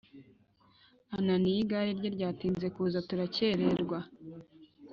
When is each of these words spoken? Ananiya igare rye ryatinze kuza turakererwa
Ananiya 1.17 1.59
igare 1.63 1.91
rye 1.99 2.09
ryatinze 2.15 2.67
kuza 2.75 2.97
turakererwa 3.07 3.99